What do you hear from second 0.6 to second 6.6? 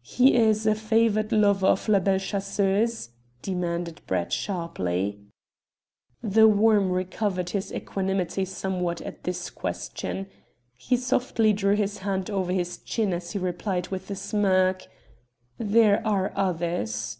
a favoured lover of La Belle Chasseuse?" demanded Brett sharply. "The